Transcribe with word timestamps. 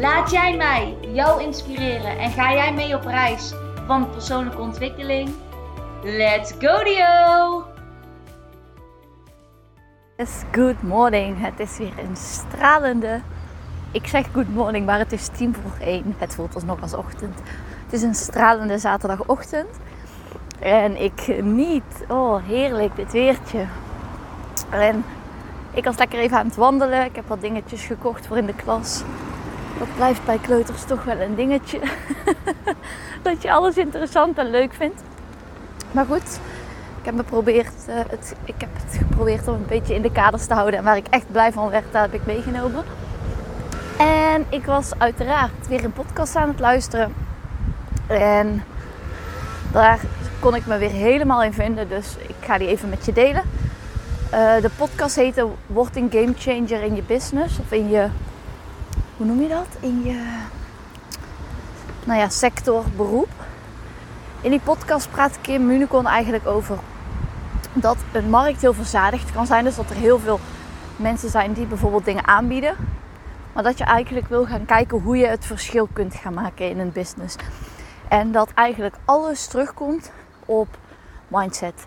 Laat 0.00 0.30
jij 0.30 0.56
mij 0.56 0.96
jou 1.00 1.42
inspireren 1.42 2.18
en 2.18 2.30
ga 2.30 2.52
jij 2.52 2.72
mee 2.72 2.94
op 2.94 3.04
reis 3.04 3.54
van 3.86 4.10
persoonlijke 4.10 4.60
ontwikkeling? 4.60 5.30
Let's 6.02 6.52
go 6.58 6.84
Dio! 6.84 7.64
Yes, 10.16 10.42
good 10.52 10.82
morning. 10.82 11.40
Het 11.40 11.60
is 11.60 11.78
weer 11.78 11.98
een 11.98 12.16
stralende. 12.16 13.20
Ik 13.92 14.06
zeg 14.06 14.26
good 14.32 14.54
morning, 14.54 14.86
maar 14.86 14.98
het 14.98 15.12
is 15.12 15.28
tien 15.28 15.54
voor 15.54 15.86
één. 15.86 16.14
Het 16.18 16.34
voelt 16.34 16.54
alsnog 16.54 16.82
als 16.82 16.94
ochtend. 16.94 17.38
Het 17.84 17.92
is 17.92 18.02
een 18.02 18.14
stralende 18.14 18.78
zaterdagochtend. 18.78 19.70
En 20.58 21.02
ik 21.02 21.20
geniet, 21.20 22.04
oh 22.08 22.44
heerlijk, 22.46 22.96
dit 22.96 23.12
weertje. 23.12 23.64
En 24.70 25.04
ik 25.74 25.84
was 25.84 25.96
lekker 25.96 26.18
even 26.18 26.38
aan 26.38 26.46
het 26.46 26.56
wandelen. 26.56 27.04
Ik 27.04 27.16
heb 27.16 27.28
wat 27.28 27.40
dingetjes 27.40 27.84
gekocht 27.84 28.26
voor 28.26 28.36
in 28.36 28.46
de 28.46 28.54
klas. 28.54 29.02
Dat 29.78 29.88
blijft 29.96 30.24
bij 30.24 30.38
kleuters 30.38 30.84
toch 30.84 31.04
wel 31.04 31.20
een 31.20 31.34
dingetje. 31.34 31.80
dat 33.22 33.42
je 33.42 33.52
alles 33.52 33.76
interessant 33.76 34.38
en 34.38 34.50
leuk 34.50 34.74
vindt. 34.74 35.02
Maar 35.90 36.04
goed, 36.04 36.40
ik 36.98 37.04
heb, 37.04 37.16
geprobeerd, 37.16 37.74
uh, 37.88 37.94
het, 38.08 38.34
ik 38.44 38.54
heb 38.58 38.68
het 38.72 38.96
geprobeerd 38.96 39.48
om 39.48 39.54
een 39.54 39.66
beetje 39.66 39.94
in 39.94 40.02
de 40.02 40.12
kaders 40.12 40.46
te 40.46 40.54
houden. 40.54 40.78
En 40.78 40.84
waar 40.84 40.96
ik 40.96 41.06
echt 41.10 41.32
blij 41.32 41.52
van 41.52 41.70
werd, 41.70 41.92
daar 41.92 42.02
heb 42.02 42.14
ik 42.14 42.26
meegenomen. 42.26 42.84
En 43.98 44.46
ik 44.48 44.64
was 44.64 44.98
uiteraard 44.98 45.68
weer 45.68 45.84
een 45.84 45.92
podcast 45.92 46.36
aan 46.36 46.48
het 46.48 46.60
luisteren. 46.60 47.14
En 48.06 48.64
daar 49.72 50.00
kon 50.40 50.54
ik 50.54 50.66
me 50.66 50.78
weer 50.78 50.90
helemaal 50.90 51.42
in 51.42 51.52
vinden. 51.52 51.88
Dus 51.88 52.16
ik 52.20 52.34
ga 52.40 52.58
die 52.58 52.68
even 52.68 52.88
met 52.88 53.04
je 53.04 53.12
delen. 53.12 53.42
Uh, 54.32 54.60
de 54.60 54.70
podcast 54.76 55.16
heette 55.16 55.46
Word 55.66 55.96
een 55.96 56.10
game 56.12 56.32
changer 56.36 56.82
in 56.82 56.94
je 56.94 57.02
business. 57.02 57.58
Of 57.58 57.72
in 57.72 57.88
je, 57.88 58.08
hoe 59.16 59.26
noem 59.26 59.42
je 59.42 59.48
dat? 59.48 59.66
In 59.80 60.02
je, 60.04 60.42
nou 62.04 62.18
ja, 62.18 62.28
sector, 62.28 62.84
beroep. 62.96 63.28
In 64.40 64.50
die 64.50 64.60
podcast 64.60 65.10
praat 65.10 65.40
Kim 65.40 65.66
Municon 65.66 66.06
eigenlijk 66.06 66.46
over 66.46 66.78
dat 67.72 67.96
een 68.12 68.30
markt 68.30 68.60
heel 68.60 68.74
verzadigd 68.74 69.32
kan 69.32 69.46
zijn. 69.46 69.64
Dus 69.64 69.76
dat 69.76 69.90
er 69.90 69.96
heel 69.96 70.18
veel 70.18 70.40
mensen 70.96 71.30
zijn 71.30 71.52
die 71.52 71.66
bijvoorbeeld 71.66 72.04
dingen 72.04 72.26
aanbieden. 72.26 72.76
Maar 73.52 73.62
dat 73.62 73.78
je 73.78 73.84
eigenlijk 73.84 74.28
wil 74.28 74.46
gaan 74.46 74.64
kijken 74.64 75.00
hoe 75.00 75.16
je 75.16 75.26
het 75.26 75.46
verschil 75.46 75.88
kunt 75.92 76.14
gaan 76.14 76.34
maken 76.34 76.68
in 76.68 76.78
een 76.78 76.92
business. 76.92 77.36
En 78.08 78.32
dat 78.32 78.50
eigenlijk 78.54 78.94
alles 79.04 79.46
terugkomt 79.46 80.12
op 80.46 80.68
mindset. 81.28 81.86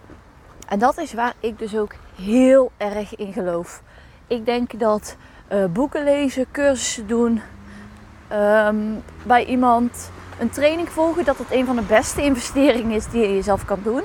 En 0.68 0.80
dat 0.80 0.98
is 0.98 1.14
waar 1.14 1.34
ik 1.40 1.60
dus 1.60 1.78
ook 1.78 1.94
heel 2.16 2.72
erg 2.78 3.16
in 3.16 3.34
geloof. 3.34 3.82
Ik 4.28 4.46
denk 4.46 4.80
dat 4.80 5.16
uh, 5.52 5.66
boeken 5.66 6.04
lezen, 6.04 6.46
cursussen 6.52 7.08
doen, 7.08 7.42
um, 8.32 9.04
bij 9.24 9.46
iemand 9.46 10.12
een 10.40 10.50
training 10.50 10.90
volgen, 10.90 11.26
dat 11.26 11.38
het 11.38 11.52
een 11.52 11.66
van 11.66 11.76
de 11.76 11.82
beste 11.82 12.22
investeringen 12.24 12.96
is 12.96 13.08
die 13.08 13.22
je 13.22 13.34
jezelf 13.34 13.66
kan 13.66 13.80
doen. 13.84 14.02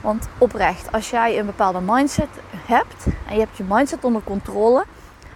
Want 0.00 0.28
oprecht, 0.38 0.92
als 0.92 1.10
jij 1.10 1.38
een 1.38 1.46
bepaalde 1.46 1.80
mindset 1.80 2.28
hebt 2.66 3.06
en 3.28 3.34
je 3.34 3.40
hebt 3.40 3.56
je 3.56 3.64
mindset 3.68 4.04
onder 4.04 4.22
controle 4.24 4.84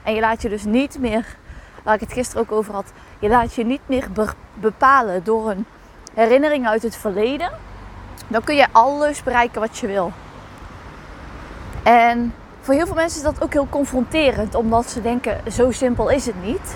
en 0.02 0.14
je 0.14 0.20
laat 0.20 0.42
je 0.42 0.48
dus 0.48 0.64
niet 0.64 0.98
meer, 0.98 1.36
waar 1.82 1.94
ik 1.94 2.00
het 2.00 2.12
gisteren 2.12 2.42
ook 2.42 2.52
over 2.52 2.74
had, 2.74 2.92
je 3.18 3.28
laat 3.28 3.54
je 3.54 3.64
niet 3.64 3.80
meer 3.86 4.08
bepalen 4.54 5.24
door 5.24 5.50
een 5.50 5.66
herinnering 6.14 6.68
uit 6.68 6.82
het 6.82 6.96
verleden, 6.96 7.50
dan 8.28 8.44
kun 8.44 8.54
je 8.56 8.66
alles 8.72 9.22
bereiken 9.22 9.60
wat 9.60 9.78
je 9.78 9.86
wil. 9.86 10.12
En 11.82 12.34
voor 12.64 12.74
heel 12.74 12.86
veel 12.86 12.94
mensen 12.94 13.18
is 13.18 13.24
dat 13.24 13.42
ook 13.42 13.52
heel 13.52 13.66
confronterend, 13.70 14.54
omdat 14.54 14.90
ze 14.90 15.02
denken: 15.02 15.52
zo 15.52 15.70
simpel 15.70 16.08
is 16.08 16.26
het 16.26 16.42
niet. 16.44 16.74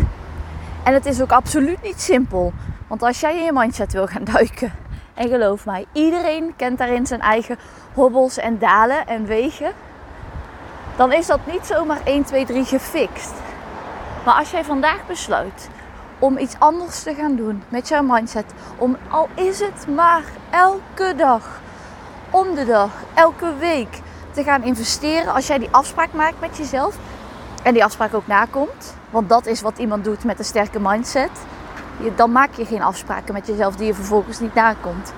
En 0.82 0.94
het 0.94 1.06
is 1.06 1.22
ook 1.22 1.31
absoluut 1.31 1.82
niet 1.82 2.00
simpel. 2.00 2.53
Want 2.87 3.03
als 3.03 3.21
jij 3.21 3.37
in 3.37 3.44
je 3.44 3.53
mindset 3.53 3.93
wil 3.93 4.06
gaan 4.06 4.25
duiken, 4.25 4.72
en 5.15 5.28
geloof 5.28 5.65
mij, 5.65 5.87
iedereen 5.93 6.53
kent 6.56 6.78
daarin 6.78 7.06
zijn 7.06 7.21
eigen 7.21 7.59
hobbels 7.94 8.37
en 8.37 8.59
dalen 8.59 9.06
en 9.06 9.26
wegen, 9.26 9.72
dan 10.97 11.12
is 11.12 11.26
dat 11.26 11.47
niet 11.47 11.66
zomaar 11.66 12.00
1, 12.05 12.25
2, 12.25 12.44
3 12.44 12.65
gefixt. 12.65 13.32
Maar 14.25 14.34
als 14.34 14.50
jij 14.50 14.65
vandaag 14.65 15.06
besluit 15.06 15.69
om 16.19 16.38
iets 16.38 16.55
anders 16.59 17.03
te 17.03 17.15
gaan 17.15 17.37
doen 17.37 17.62
met 17.69 17.88
jouw 17.88 18.03
mindset, 18.03 18.53
om 18.76 18.97
al 19.09 19.28
is 19.34 19.60
het 19.60 19.87
maar 19.94 20.25
elke 20.50 21.15
dag, 21.16 21.60
om 22.31 22.55
de 22.55 22.65
dag, 22.65 22.91
elke 23.15 23.56
week 23.59 24.00
te 24.38 24.44
gaan 24.44 24.62
investeren, 24.62 25.34
als 25.34 25.47
jij 25.47 25.59
die 25.59 25.69
afspraak 25.71 26.12
maakt 26.12 26.41
met 26.41 26.56
jezelf 26.56 26.97
en 27.62 27.72
die 27.72 27.84
afspraak 27.84 28.15
ook 28.15 28.26
nakomt, 28.26 28.94
want 29.10 29.28
dat 29.28 29.47
is 29.47 29.60
wat 29.60 29.78
iemand 29.78 30.04
doet 30.04 30.25
met 30.25 30.38
een 30.38 30.44
sterke 30.44 30.81
mindset, 30.81 31.31
dan 32.16 32.32
maak 32.32 32.54
je 32.54 32.65
geen 32.65 32.82
afspraken 32.82 33.34
met 33.34 33.47
jezelf 33.47 33.76
die 33.76 33.87
je 33.87 33.94
vervolgens 33.94 34.41
niet 34.41 34.54
nakomt. 34.54 35.12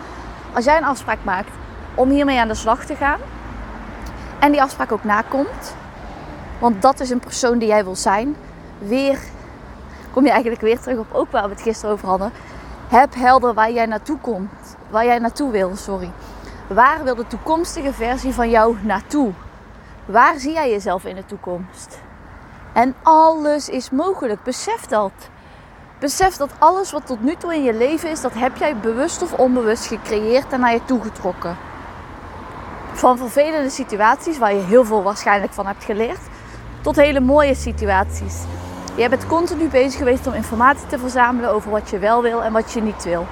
Als 0.52 0.64
jij 0.64 0.76
een 0.76 0.84
afspraak 0.84 1.18
maakt 1.22 1.50
om 1.94 2.10
hiermee 2.10 2.40
aan 2.40 2.48
de 2.48 2.54
slag 2.54 2.84
te 2.84 2.94
gaan 2.94 3.20
en 4.38 4.52
die 4.52 4.62
afspraak 4.62 4.92
ook 4.92 5.04
nakomt, 5.04 5.74
want 6.58 6.82
dat 6.82 7.00
is 7.00 7.10
een 7.10 7.20
persoon 7.20 7.58
die 7.58 7.68
jij 7.68 7.84
wil 7.84 7.96
zijn, 7.96 8.36
weer 8.78 9.18
kom 10.12 10.24
je 10.24 10.30
eigenlijk 10.30 10.60
weer 10.62 10.80
terug 10.80 10.98
op 10.98 11.12
ook 11.12 11.30
waar 11.30 11.44
we 11.44 11.54
het 11.54 11.62
gisteren 11.62 11.94
over 11.94 12.08
hadden. 12.08 12.32
Heb 12.88 13.14
helder 13.14 13.54
waar 13.54 13.72
jij 13.72 13.86
naartoe 13.86 14.18
komt, 14.18 14.76
waar 14.90 15.04
jij 15.04 15.18
naartoe 15.18 15.50
wil, 15.50 15.76
sorry. 15.76 16.10
Waar 16.74 17.04
wil 17.04 17.14
de 17.14 17.26
toekomstige 17.26 17.92
versie 17.92 18.32
van 18.32 18.50
jou 18.50 18.76
naartoe? 18.82 19.32
Waar 20.04 20.38
zie 20.38 20.52
jij 20.52 20.70
jezelf 20.70 21.04
in 21.04 21.14
de 21.14 21.24
toekomst? 21.26 22.00
En 22.72 22.94
alles 23.02 23.68
is 23.68 23.90
mogelijk. 23.90 24.42
Besef 24.42 24.86
dat. 24.86 25.12
Besef 25.98 26.36
dat 26.36 26.50
alles 26.58 26.90
wat 26.90 27.06
tot 27.06 27.22
nu 27.22 27.34
toe 27.34 27.54
in 27.54 27.62
je 27.62 27.74
leven 27.74 28.10
is, 28.10 28.20
dat 28.20 28.34
heb 28.34 28.56
jij 28.56 28.76
bewust 28.76 29.22
of 29.22 29.32
onbewust 29.32 29.86
gecreëerd 29.86 30.52
en 30.52 30.60
naar 30.60 30.72
je 30.72 30.84
toe 30.84 31.02
getrokken. 31.02 31.56
Van 32.92 33.18
vervelende 33.18 33.70
situaties 33.70 34.38
waar 34.38 34.54
je 34.54 34.62
heel 34.62 34.84
veel 34.84 35.02
waarschijnlijk 35.02 35.52
van 35.52 35.66
hebt 35.66 35.84
geleerd, 35.84 36.20
tot 36.80 36.96
hele 36.96 37.20
mooie 37.20 37.54
situaties. 37.54 38.42
Je 38.94 39.08
bent 39.08 39.26
continu 39.26 39.68
bezig 39.68 39.98
geweest 39.98 40.26
om 40.26 40.32
informatie 40.32 40.86
te 40.86 40.98
verzamelen 40.98 41.50
over 41.50 41.70
wat 41.70 41.90
je 41.90 41.98
wel 41.98 42.22
wil 42.22 42.42
en 42.42 42.52
wat 42.52 42.72
je 42.72 42.82
niet 42.82 43.04
wil. 43.04 43.26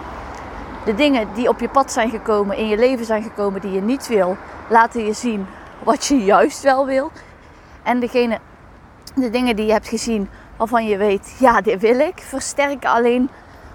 De 0.89 0.95
dingen 0.95 1.29
die 1.35 1.49
op 1.49 1.61
je 1.61 1.69
pad 1.69 1.93
zijn 1.93 2.11
gekomen, 2.11 2.57
in 2.57 2.69
je 2.69 2.79
leven 2.79 3.05
zijn 3.05 3.23
gekomen 3.23 3.61
die 3.61 3.71
je 3.73 3.81
niet 3.81 4.07
wil, 4.07 4.37
laten 4.69 5.05
je 5.05 5.13
zien 5.13 5.47
wat 5.83 6.05
je 6.07 6.17
juist 6.35 6.63
wel 6.63 6.87
wil. 6.87 7.11
En 7.83 8.01
degene, 8.01 8.39
de 9.15 9.31
dingen 9.31 9.57
die 9.57 9.67
je 9.67 9.73
hebt 9.73 9.89
gezien 9.89 10.29
waarvan 10.57 10.87
je 10.87 10.97
weet, 10.97 11.37
ja, 11.39 11.61
dit 11.61 11.81
wil 11.81 11.99
ik, 11.99 12.19
versterken 12.19 12.91
alleen 12.91 13.31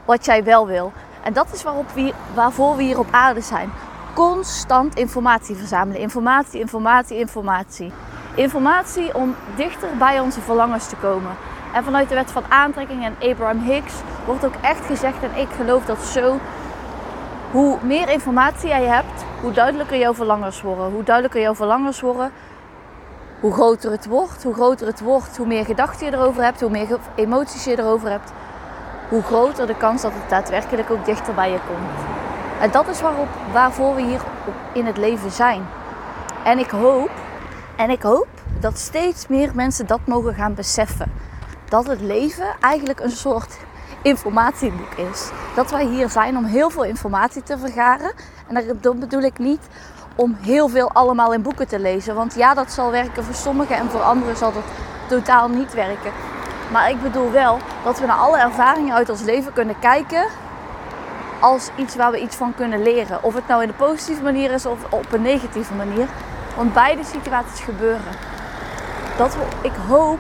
wat 0.06 0.26
jij 0.26 0.44
wel 0.44 0.68
wil. 0.68 0.92
En 1.24 1.34
dat 1.34 1.48
is 1.54 1.64
waarop 1.64 1.90
we, 1.90 2.14
waarvoor 2.34 2.76
we 2.76 2.84
hier 2.84 3.00
op 3.00 3.08
aarde 3.12 3.42
zijn. 3.42 3.72
Constant 4.14 4.96
informatie 4.96 5.56
verzamelen. 5.56 6.02
Informatie, 6.02 6.60
informatie, 6.60 7.18
informatie. 7.18 7.92
Informatie 8.36 9.16
om 9.16 9.36
dichter 9.56 9.90
bij 9.98 10.20
onze 10.20 10.42
verlangens 10.42 10.88
te 10.88 10.96
komen. 10.96 11.32
En 11.74 11.84
vanuit 11.84 12.10
de 12.10 12.16
wet 12.16 12.32
van 12.32 12.44
aantrekking 12.50 13.06
en 13.06 13.30
Abraham 13.30 13.60
Hicks 13.60 13.94
wordt 14.26 14.46
ook 14.46 14.56
echt 14.62 14.86
gezegd, 14.86 15.24
en 15.24 15.42
ik 15.42 15.50
geloof 15.58 15.86
dat 15.86 16.04
zo, 16.04 16.40
hoe 17.54 17.78
meer 17.82 18.10
informatie 18.10 18.68
jij 18.68 18.86
hebt, 18.86 19.24
hoe 19.42 19.52
duidelijker 19.52 19.98
jouw 19.98 20.14
verlangens 20.14 20.62
worden. 20.62 20.92
Hoe 20.92 21.04
duidelijker 21.04 21.42
jouw 21.42 21.56
verlangens 21.56 22.02
worden, 22.02 22.32
hoe 23.40 23.54
groter 23.54 23.92
het 23.92 24.08
wordt. 24.08 24.44
Hoe 24.44 24.54
groter 24.54 24.88
het 24.88 25.00
wordt, 25.00 25.38
hoe 25.38 25.48
meer 25.48 25.66
gedachten 25.66 26.06
je 26.06 26.14
erover 26.14 26.44
hebt, 26.44 26.62
hoe 26.62 26.70
meer 26.70 27.00
emoties 27.16 27.64
je 27.64 27.80
erover 27.80 28.10
hebt, 28.10 28.32
hoe 29.10 29.22
groter 29.22 29.68
de 29.68 29.78
kans 29.78 30.02
dat 30.02 30.12
het 30.14 30.30
daadwerkelijk 30.30 30.92
ook 30.92 31.06
dichter 31.06 31.34
bij 31.34 31.52
je 31.52 31.60
komt. 31.68 32.00
En 32.62 32.72
dat 32.72 32.88
is 32.88 33.02
waarop, 33.02 33.28
waarvoor 33.52 33.96
we 33.96 34.02
hier 34.02 34.22
in 34.74 34.86
het 34.86 34.98
leven 34.98 35.32
zijn. 35.32 35.66
En 36.44 36.60
ik 36.60 36.70
hoop, 36.70 37.10
en 37.76 37.90
ik 37.90 38.02
hoop 38.02 38.28
dat 38.60 38.78
steeds 38.78 39.28
meer 39.28 39.52
mensen 39.56 39.88
dat 39.88 40.00
mogen 40.06 40.34
gaan 40.34 40.54
beseffen. 40.54 41.12
Dat 41.70 41.88
het 41.88 42.02
leven 42.02 42.48
eigenlijk 42.60 43.00
een 43.00 43.12
soort 43.12 43.58
informatieboek 44.04 44.94
is. 45.12 45.30
Dat 45.56 45.72
wij 45.72 45.86
hier 45.86 46.10
zijn 46.10 46.38
om 46.38 46.46
heel 46.46 46.70
veel 46.70 46.84
informatie 46.84 47.44
te 47.44 47.58
vergaren. 47.58 48.12
En 48.48 48.78
dat 48.82 49.00
bedoel 49.00 49.22
ik 49.22 49.38
niet 49.38 49.68
om 50.16 50.38
heel 50.42 50.68
veel 50.68 50.92
allemaal 50.92 51.34
in 51.34 51.42
boeken 51.42 51.68
te 51.68 51.80
lezen. 51.80 52.16
Want 52.16 52.36
ja, 52.36 52.54
dat 52.54 52.72
zal 52.72 52.92
werken 52.92 53.24
voor 53.24 53.36
sommigen 53.36 53.76
en 53.76 53.90
voor 53.90 54.02
anderen 54.02 54.38
zal 54.38 54.54
dat 54.54 54.64
totaal 55.08 55.48
niet 55.48 55.74
werken. 55.74 56.12
Maar 56.72 56.90
ik 56.90 57.02
bedoel 57.02 57.32
wel 57.32 57.58
dat 57.84 58.00
we 58.00 58.06
naar 58.06 58.18
alle 58.18 58.38
ervaringen 58.38 58.96
uit 58.96 59.10
ons 59.10 59.22
leven 59.22 59.54
kunnen 59.54 59.80
kijken 59.80 60.26
als 61.40 61.70
iets 61.76 61.96
waar 61.96 62.12
we 62.12 62.22
iets 62.22 62.36
van 62.36 62.56
kunnen 62.56 62.84
leren. 62.84 63.24
Of 63.24 63.34
het 63.34 63.48
nou 63.48 63.64
in 63.64 63.70
een 63.70 63.76
positieve 63.76 64.24
manier 64.24 64.52
is 64.52 64.66
of 64.66 64.80
op 64.90 65.12
een 65.12 65.22
negatieve 65.22 65.74
manier. 65.74 66.08
Want 66.56 66.74
beide 66.74 67.04
situaties 67.04 67.60
gebeuren. 67.60 68.14
Dat 69.18 69.38
ik 69.62 69.72
hoop. 69.88 70.20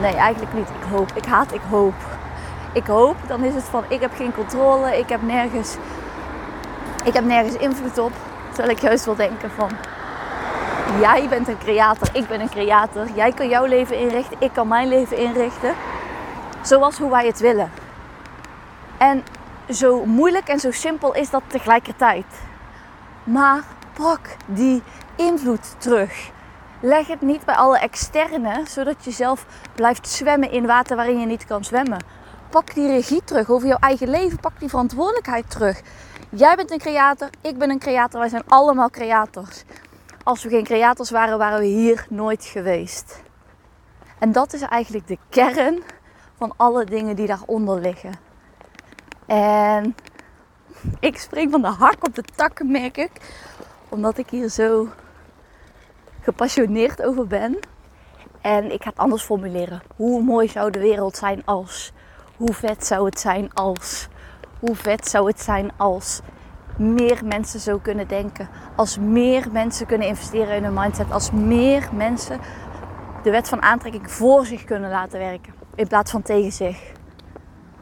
Nee, 0.00 0.14
eigenlijk 0.14 0.52
niet. 0.52 0.68
Ik 0.68 0.90
hoop. 0.90 1.12
Ik 1.14 1.24
haat 1.24 1.52
ik 1.54 1.60
hoop. 1.70 1.94
Ik 2.72 2.86
hoop, 2.86 3.16
dan 3.26 3.44
is 3.44 3.54
het 3.54 3.64
van 3.64 3.84
ik 3.88 4.00
heb 4.00 4.14
geen 4.14 4.34
controle, 4.34 4.98
ik 4.98 5.08
heb 5.08 5.22
nergens, 5.22 5.76
ik 7.04 7.14
heb 7.14 7.24
nergens 7.24 7.56
invloed 7.56 7.98
op. 7.98 8.12
Terwijl 8.48 8.76
ik 8.76 8.82
juist 8.82 9.04
wil 9.04 9.14
denken 9.14 9.50
van 9.50 9.70
jij 11.00 11.28
bent 11.28 11.48
een 11.48 11.58
creator, 11.58 12.08
ik 12.12 12.28
ben 12.28 12.40
een 12.40 12.48
creator. 12.48 13.06
Jij 13.14 13.32
kan 13.32 13.48
jouw 13.48 13.64
leven 13.64 13.98
inrichten, 13.98 14.36
ik 14.40 14.52
kan 14.52 14.68
mijn 14.68 14.88
leven 14.88 15.16
inrichten. 15.16 15.74
Zoals 16.62 16.98
hoe 16.98 17.10
wij 17.10 17.26
het 17.26 17.40
willen. 17.40 17.70
En 18.98 19.24
zo 19.70 20.04
moeilijk 20.04 20.48
en 20.48 20.60
zo 20.60 20.70
simpel 20.70 21.14
is 21.14 21.30
dat 21.30 21.42
tegelijkertijd. 21.46 22.26
Maar 23.24 23.62
pak 23.92 24.20
die 24.46 24.82
invloed 25.16 25.74
terug. 25.78 26.30
Leg 26.82 27.06
het 27.06 27.20
niet 27.20 27.44
bij 27.44 27.54
alle 27.54 27.78
externe, 27.78 28.62
zodat 28.68 29.04
je 29.04 29.10
zelf 29.10 29.46
blijft 29.74 30.08
zwemmen 30.08 30.50
in 30.50 30.66
water 30.66 30.96
waarin 30.96 31.20
je 31.20 31.26
niet 31.26 31.44
kan 31.44 31.64
zwemmen. 31.64 32.04
Pak 32.50 32.74
die 32.74 32.86
regie 32.86 33.24
terug 33.24 33.50
over 33.50 33.68
jouw 33.68 33.78
eigen 33.78 34.08
leven. 34.08 34.40
Pak 34.40 34.58
die 34.58 34.68
verantwoordelijkheid 34.68 35.50
terug. 35.50 35.80
Jij 36.30 36.56
bent 36.56 36.70
een 36.70 36.78
creator, 36.78 37.28
ik 37.40 37.58
ben 37.58 37.70
een 37.70 37.78
creator. 37.78 38.20
Wij 38.20 38.28
zijn 38.28 38.42
allemaal 38.46 38.90
creators. 38.90 39.64
Als 40.22 40.42
we 40.42 40.48
geen 40.48 40.64
creators 40.64 41.10
waren, 41.10 41.38
waren 41.38 41.58
we 41.58 41.66
hier 41.66 42.06
nooit 42.08 42.44
geweest. 42.44 43.22
En 44.18 44.32
dat 44.32 44.52
is 44.52 44.60
eigenlijk 44.60 45.06
de 45.06 45.18
kern 45.28 45.82
van 46.36 46.52
alle 46.56 46.84
dingen 46.84 47.16
die 47.16 47.26
daaronder 47.26 47.80
liggen. 47.80 48.12
En 49.26 49.94
ik 51.00 51.18
spreek 51.18 51.50
van 51.50 51.62
de 51.62 51.68
hak 51.68 52.06
op 52.06 52.14
de 52.14 52.24
takken, 52.36 52.70
merk 52.70 52.96
ik. 52.96 53.10
Omdat 53.88 54.18
ik 54.18 54.30
hier 54.30 54.48
zo 54.48 54.88
gepassioneerd 56.20 57.02
over 57.02 57.26
ben. 57.26 57.58
En 58.40 58.72
ik 58.72 58.82
ga 58.82 58.88
het 58.88 58.98
anders 58.98 59.22
formuleren. 59.22 59.82
Hoe 59.96 60.22
mooi 60.22 60.48
zou 60.48 60.70
de 60.70 60.78
wereld 60.78 61.16
zijn 61.16 61.42
als? 61.44 61.92
Hoe 62.36 62.52
vet 62.52 62.86
zou 62.86 63.06
het 63.06 63.20
zijn 63.20 63.54
als? 63.54 64.08
Hoe 64.58 64.76
vet 64.76 65.08
zou 65.08 65.26
het 65.26 65.40
zijn 65.40 65.70
als 65.76 66.20
meer 66.76 67.20
mensen 67.24 67.60
zo 67.60 67.78
kunnen 67.78 68.08
denken? 68.08 68.48
Als 68.76 68.98
meer 68.98 69.48
mensen 69.52 69.86
kunnen 69.86 70.08
investeren 70.08 70.56
in 70.56 70.64
hun 70.64 70.74
mindset? 70.74 71.12
Als 71.12 71.30
meer 71.30 71.88
mensen 71.92 72.40
de 73.22 73.30
wet 73.30 73.48
van 73.48 73.62
aantrekking 73.62 74.10
voor 74.10 74.46
zich 74.46 74.64
kunnen 74.64 74.90
laten 74.90 75.18
werken 75.18 75.54
in 75.74 75.86
plaats 75.86 76.10
van 76.10 76.22
tegen 76.22 76.52
zich? 76.52 76.92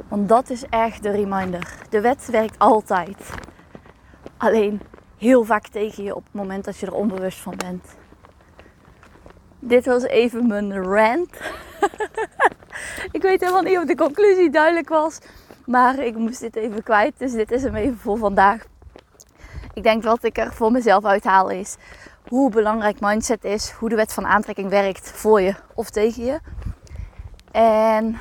Want 0.09 0.29
dat 0.29 0.51
is 0.51 0.65
echt 0.71 1.03
de 1.03 1.11
reminder. 1.11 1.75
De 1.91 2.01
wet 2.01 2.29
werkt 2.31 2.59
altijd. 2.59 3.31
Alleen 4.37 4.81
heel 5.17 5.45
vaak 5.45 5.67
tegen 5.67 6.05
je 6.05 6.15
op 6.15 6.25
het 6.25 6.35
moment 6.35 6.65
dat 6.65 6.79
je 6.79 6.87
er 6.87 6.95
onbewust 6.95 7.39
van 7.39 7.55
bent. 7.57 7.98
Dit 9.59 9.87
was 9.87 10.03
even 10.03 10.47
mijn 10.47 10.83
rant. 10.83 11.31
ik 13.17 13.23
weet 13.23 13.41
helemaal 13.41 13.63
niet 13.63 13.79
of 13.79 13.85
de 13.85 13.97
conclusie 13.97 14.51
duidelijk 14.51 14.89
was. 14.89 15.19
Maar 15.67 15.99
ik 15.99 16.17
moest 16.17 16.41
dit 16.41 16.57
even 16.57 16.83
kwijt. 16.83 17.19
Dus 17.19 17.33
dit 17.33 17.51
is 17.51 17.63
hem 17.63 17.75
even 17.75 17.99
voor 17.99 18.19
vandaag. 18.19 18.65
Ik 19.75 19.83
denk 19.83 20.03
wat 20.03 20.25
ik 20.25 20.39
er 20.39 20.53
voor 20.53 20.73
mezelf 20.73 21.05
uithaal 21.05 21.51
is 21.51 21.77
hoe 22.29 22.51
belangrijk 22.51 23.01
mindset 23.01 23.45
is. 23.45 23.71
Hoe 23.71 23.89
de 23.89 23.95
wet 23.95 24.13
van 24.13 24.27
aantrekking 24.27 24.71
werkt 24.71 25.11
voor 25.11 25.41
je 25.41 25.55
of 25.75 25.91
tegen 25.91 26.25
je. 26.25 26.41
En 27.51 28.21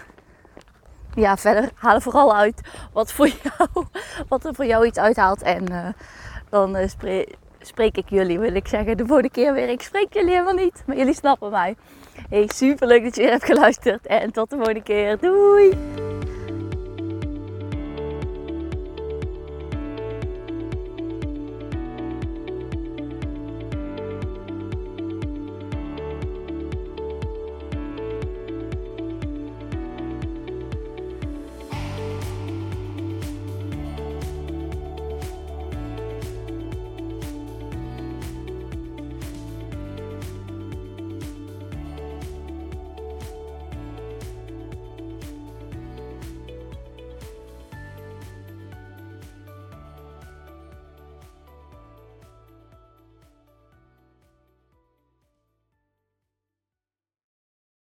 ja, 1.13 1.37
verder 1.37 1.71
haal 1.75 2.01
vooral 2.01 2.35
uit 2.35 2.61
wat, 2.93 3.11
voor 3.11 3.27
jou, 3.43 3.85
wat 4.27 4.45
er 4.45 4.55
voor 4.55 4.65
jou 4.65 4.85
iets 4.85 4.97
uithaalt. 4.97 5.41
En 5.41 5.71
uh, 5.71 5.87
dan 6.49 6.77
uh, 6.77 6.87
spreek, 7.67 7.97
ik 7.97 8.09
jullie, 8.09 8.39
wil 8.39 8.55
ik 8.55 8.67
zeggen, 8.67 8.97
de 8.97 9.05
volgende 9.05 9.31
keer 9.31 9.53
weer. 9.53 9.69
Ik 9.69 9.81
spreek 9.81 10.13
jullie 10.13 10.31
helemaal 10.31 10.53
niet, 10.53 10.83
maar 10.85 10.97
jullie 10.97 11.13
snappen 11.13 11.51
mij. 11.51 11.75
Hey, 12.29 12.49
super 12.53 12.87
leuk 12.87 13.03
dat 13.03 13.15
je 13.15 13.21
weer 13.21 13.31
hebt 13.31 13.45
geluisterd. 13.45 14.07
En 14.07 14.31
tot 14.31 14.49
de 14.49 14.55
volgende 14.55 14.83
keer. 14.83 15.17
Doei! 15.19 16.06